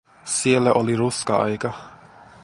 Siellä 0.25 0.71
oli 0.73 0.95
ruska-aika. 0.97 1.73